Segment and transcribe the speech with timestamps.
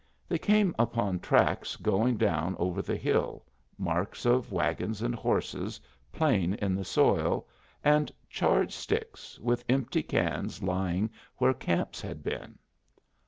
[0.27, 3.45] They came upon tracks going down over the hill,
[3.77, 5.79] marks of wagons and horses,
[6.11, 7.45] plain in the soil,
[7.83, 12.57] and charred sticks, with empty cans, lying where camps had been.